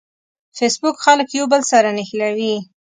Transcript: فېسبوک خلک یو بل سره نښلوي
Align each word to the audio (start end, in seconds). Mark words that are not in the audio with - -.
فېسبوک 0.57 0.95
خلک 1.05 1.27
یو 1.37 1.45
بل 1.51 1.61
سره 1.71 1.89
نښلوي 1.97 2.53